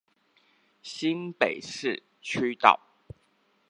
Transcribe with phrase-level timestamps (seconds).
[0.81, 2.79] 新北市區道